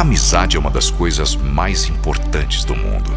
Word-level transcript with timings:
Amizade 0.00 0.56
é 0.56 0.58
uma 0.58 0.70
das 0.70 0.90
coisas 0.90 1.36
mais 1.36 1.86
importantes 1.90 2.64
do 2.64 2.74
mundo. 2.74 3.10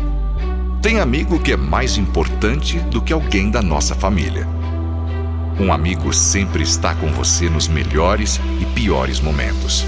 Tem 0.82 1.00
amigo 1.00 1.40
que 1.40 1.54
é 1.54 1.56
mais 1.56 1.98
importante 1.98 2.78
do 2.78 3.02
que 3.02 3.14
alguém 3.14 3.50
da 3.50 3.62
nossa 3.62 3.96
família. 3.96 4.46
Um 5.58 5.72
amigo 5.72 6.12
sempre 6.12 6.62
está 6.62 6.94
com 6.94 7.08
você 7.08 7.50
nos 7.50 7.70
melhores 7.70 8.38
e 8.60 8.66
piores 8.66 9.22
momentos. 9.22 9.86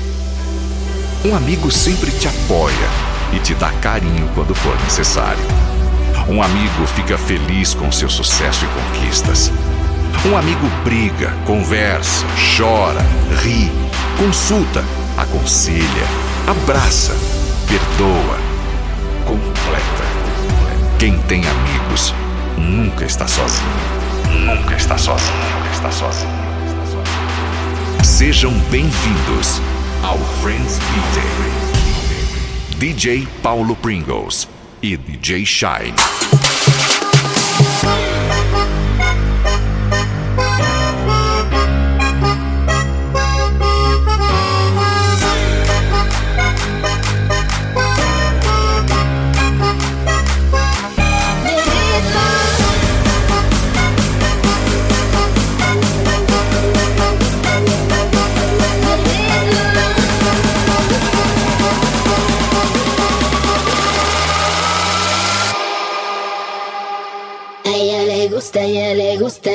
Um 1.25 1.35
amigo 1.35 1.69
sempre 1.69 2.11
te 2.11 2.29
apoia 2.29 2.89
e 3.33 3.39
te 3.39 3.53
dá 3.55 3.73
carinho 3.73 4.29
quando 4.33 4.55
for 4.55 4.81
necessário. 4.81 5.43
Um 6.29 6.41
amigo 6.41 6.87
fica 6.95 7.17
feliz 7.17 7.73
com 7.73 7.91
seu 7.91 8.09
sucesso 8.09 8.63
e 8.63 8.69
conquistas. 8.69 9.51
Um 10.25 10.37
amigo 10.37 10.65
briga, 10.85 11.33
conversa, 11.45 12.25
chora, 12.55 13.05
ri, 13.43 13.69
consulta, 14.17 14.81
aconselha, 15.17 16.24
abraça, 16.47 17.15
perdoa, 17.67 18.37
completa. 19.25 20.05
Quem 20.99 21.17
tem 21.23 21.41
amigos 21.47 22.13
nunca 22.57 23.03
está 23.03 23.27
sozinho. 23.27 23.67
Nunca 24.45 24.75
está 24.75 24.97
sozinho, 24.97 25.37
nunca 25.57 25.71
está 25.71 25.91
sozinho. 25.91 26.45
Sejam 28.03 28.51
bem-vindos 28.69 29.59
ao 30.03 30.19
Friends 30.41 30.79
DJ. 30.93 31.23
DJ 32.77 33.27
Paulo 33.41 33.75
Pringles 33.75 34.47
e 34.83 34.95
DJ 34.95 35.45
Shine. 35.45 35.95
Gusta, 69.25 69.54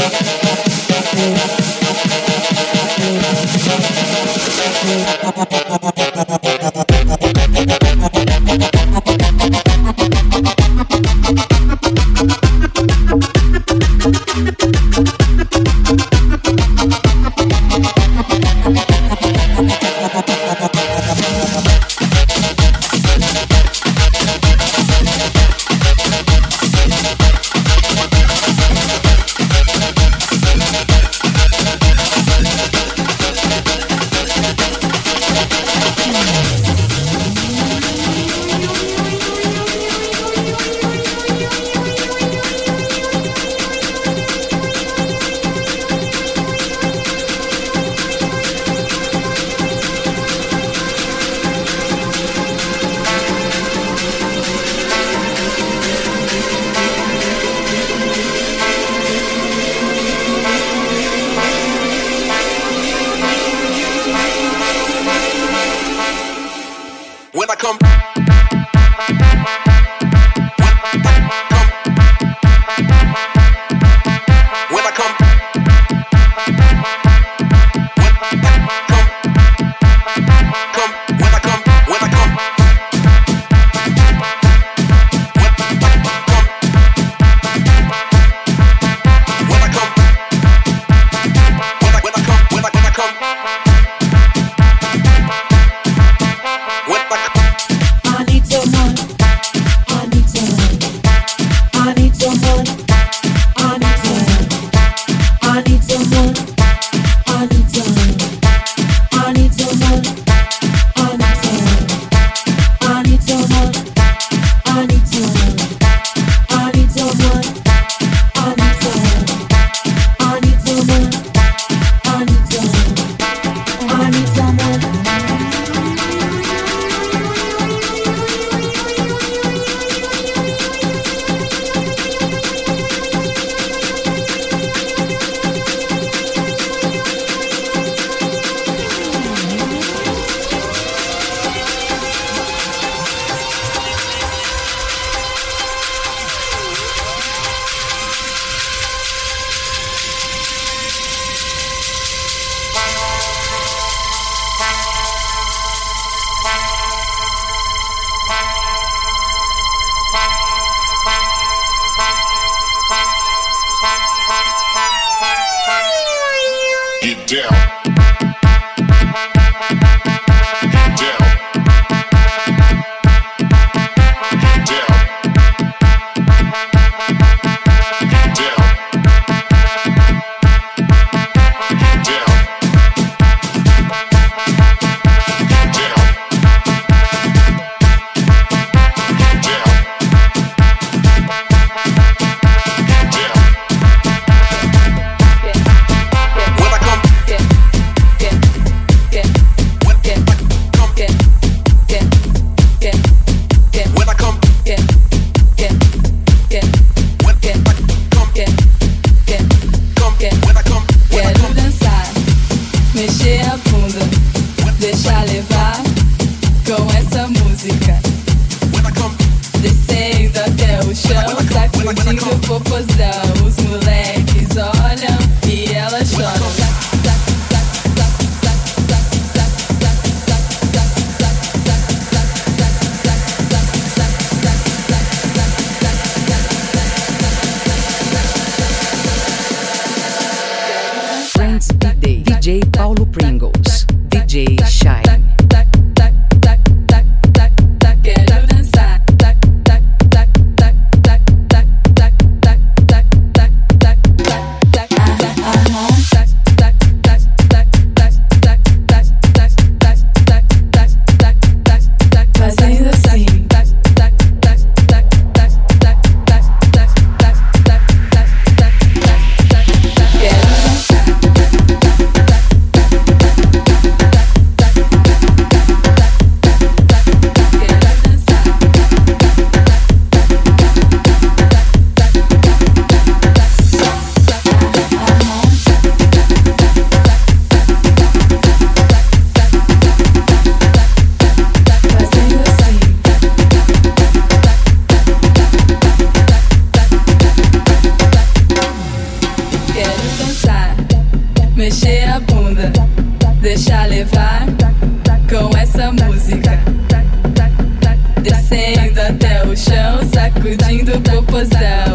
cuidando 310.41 310.99
do 310.99 311.23
vou. 311.23 311.90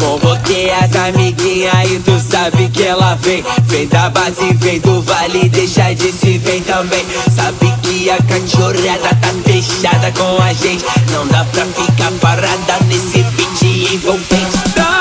Convoquei 0.00 0.70
as 0.70 0.96
amiguinhas 0.96 1.90
e 1.90 1.98
tu 2.00 2.18
sabe 2.18 2.68
que 2.70 2.82
ela 2.82 3.14
vem. 3.16 3.44
Vem 3.66 3.86
da 3.86 4.08
base, 4.08 4.52
vem 4.54 4.80
do 4.80 5.02
vale, 5.02 5.48
deixa 5.50 5.94
de 5.94 6.10
se 6.10 6.38
ver 6.38 6.62
também. 6.62 7.04
Sabe 7.36 7.72
que 7.82 8.08
a 8.10 8.16
cachorrada 8.16 9.14
tá 9.20 9.28
fechada 9.44 10.10
com 10.12 10.42
a 10.42 10.52
gente. 10.54 10.84
Não 11.12 11.26
dá 11.26 11.44
pra 11.44 11.66
ficar 11.66 12.10
parada 12.20 12.84
nesse 12.88 13.22
beat 13.22 13.92
envolvente. 13.92 14.99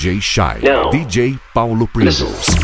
DJ 0.00 0.18
Shy, 0.18 0.60
No. 0.62 0.88
DJ 0.90 1.38
Paulo 1.52 1.84
Pringles. 1.84 2.59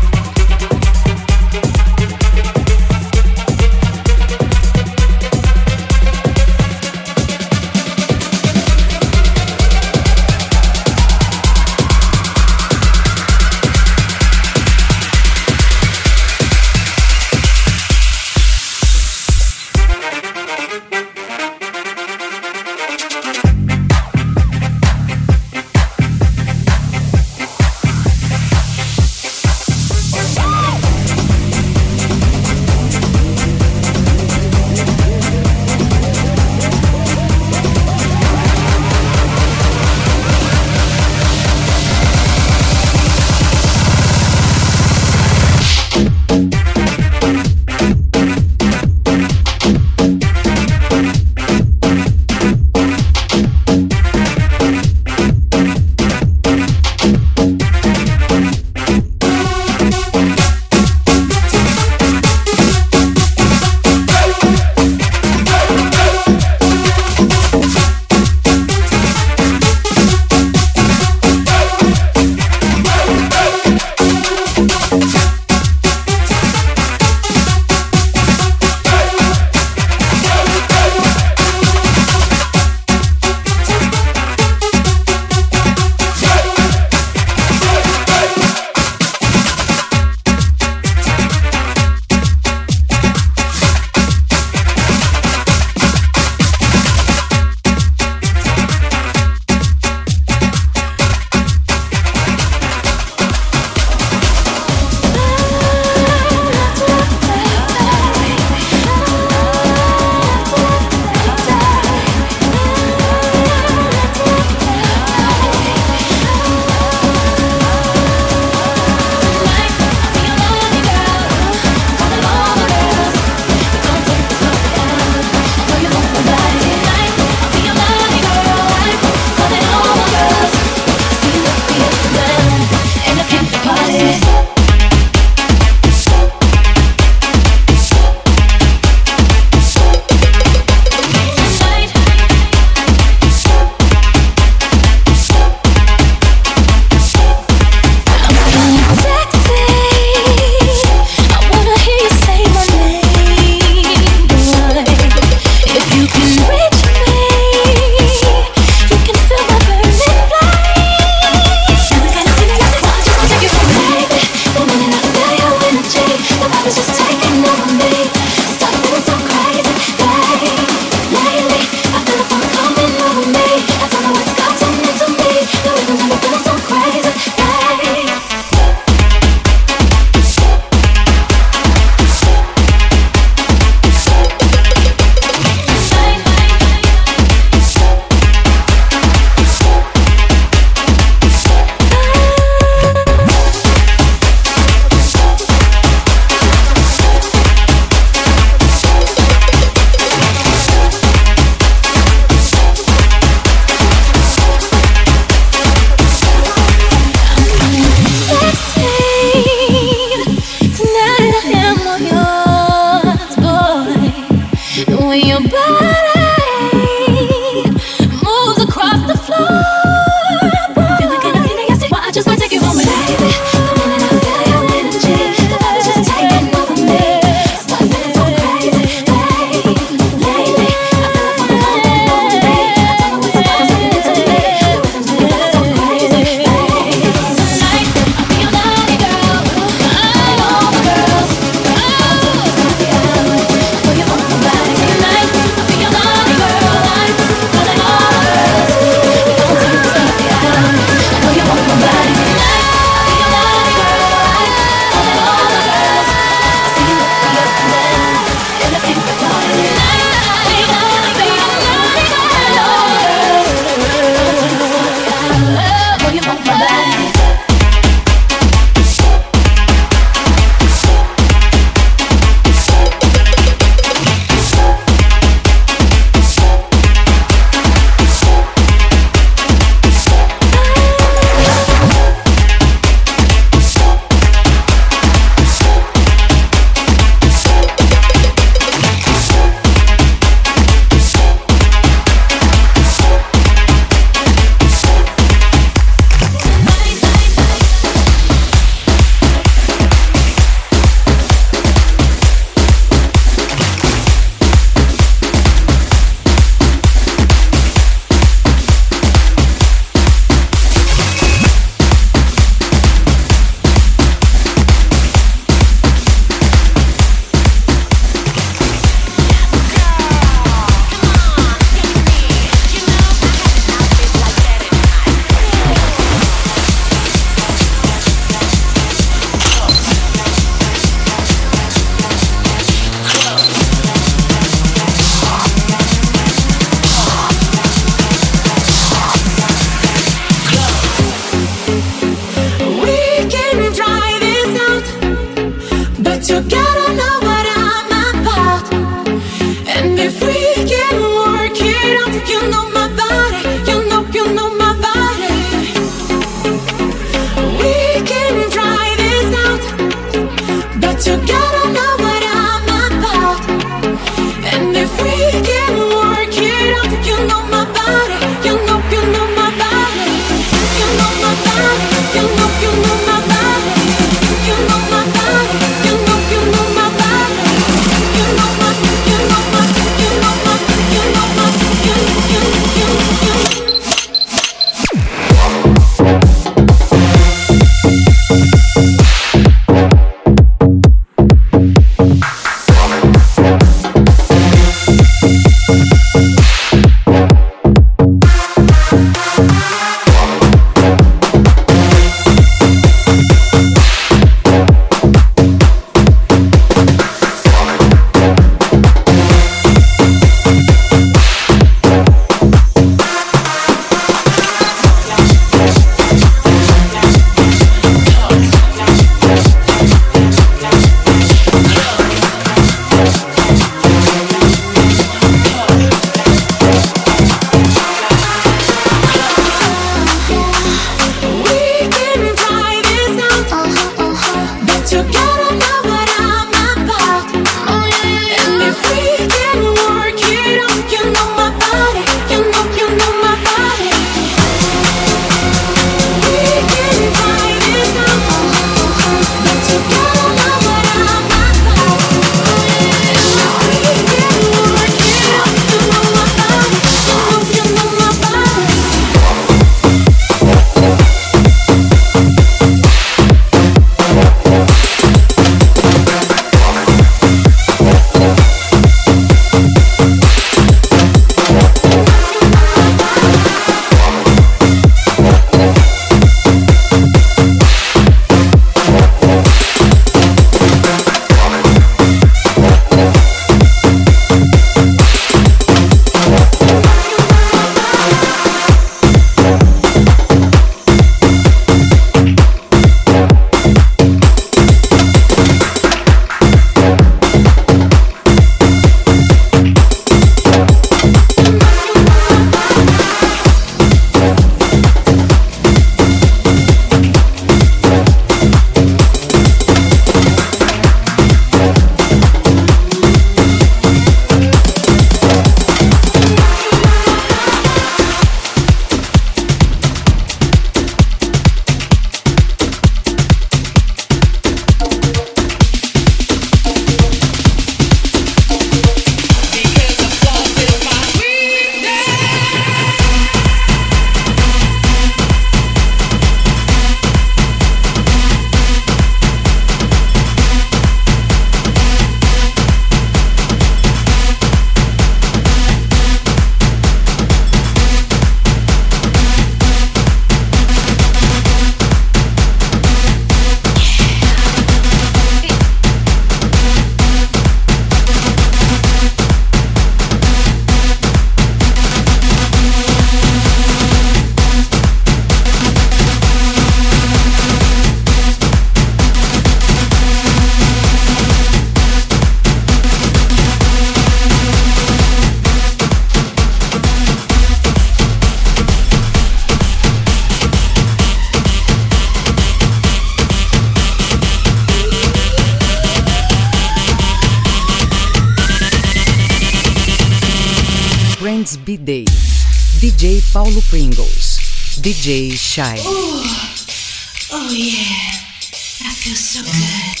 I 599.00 599.02
feel 599.02 599.16
so 599.16 599.40
good. 599.40 600.00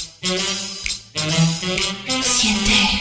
Siente. 2.22 3.00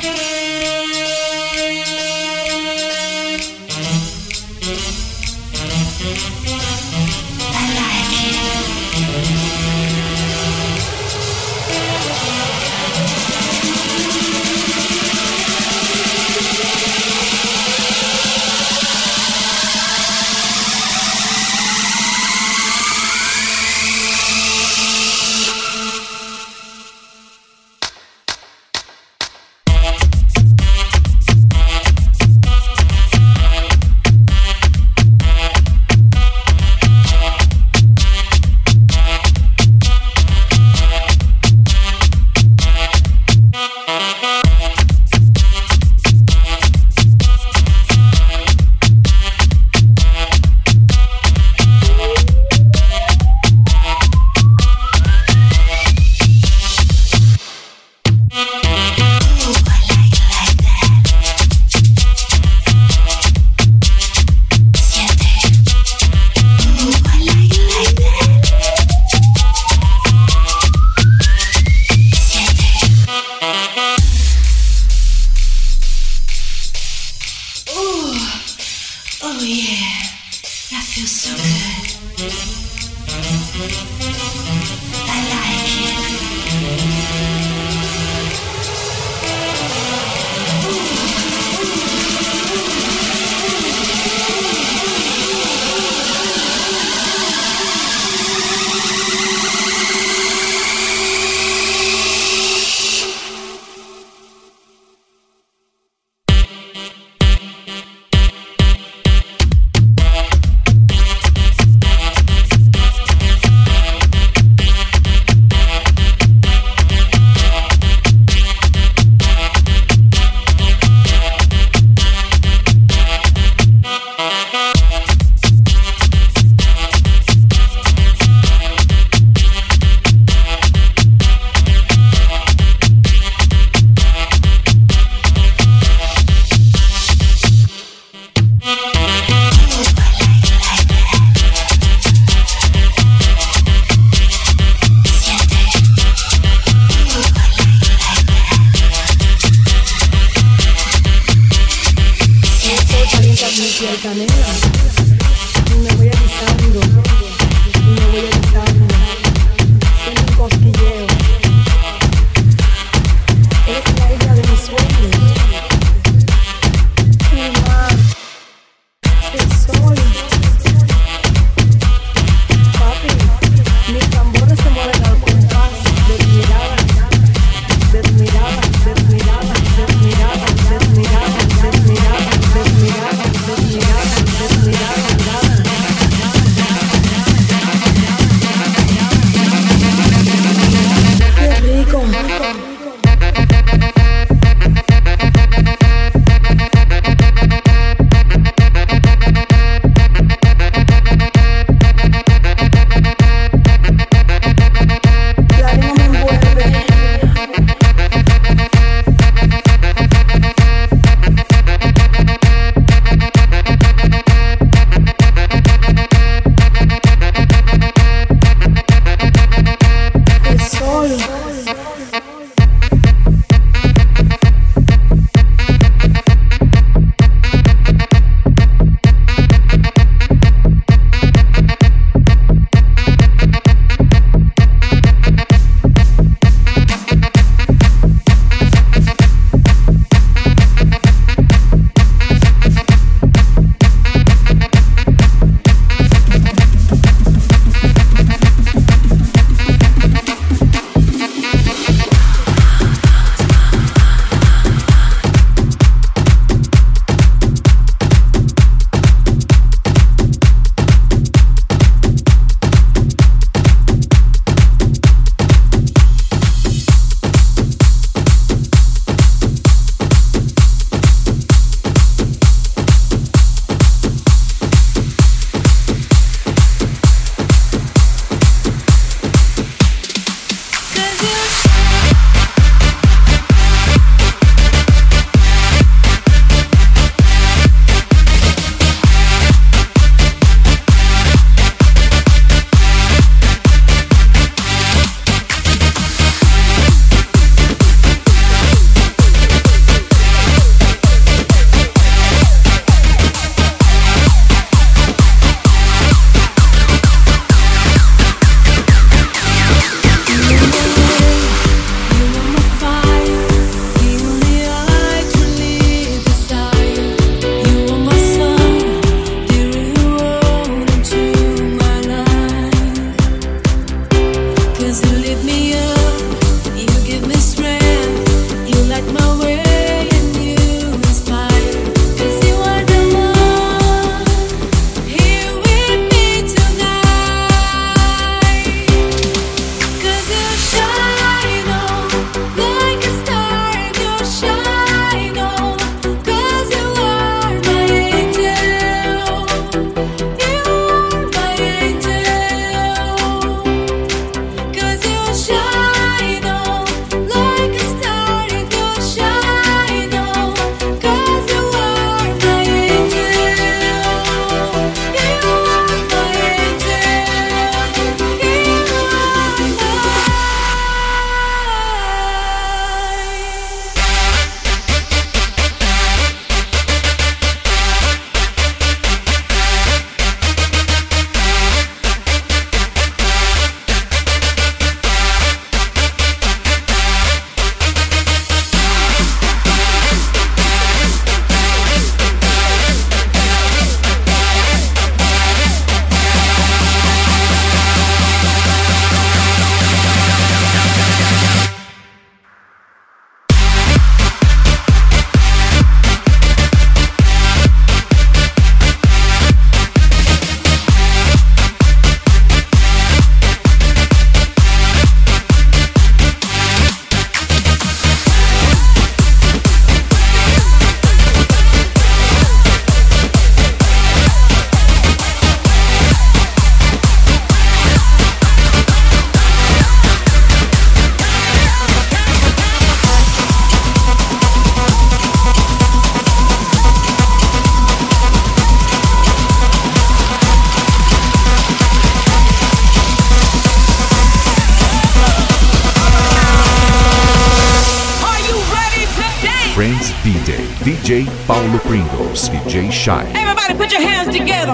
Pedro 451.80 451.90
Pringles, 451.90 452.50
DJ 452.50 452.92
Shine. 452.92 453.28
Everybody 453.36 453.74
put 453.76 453.92
your 453.92 454.02
hands 454.02 454.36
together. 454.36 454.74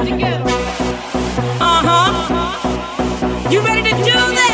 Uh-huh. 1.59 3.49
You 3.51 3.61
ready 3.61 3.83
to 3.83 3.95
do 3.97 4.03
this? 4.03 4.44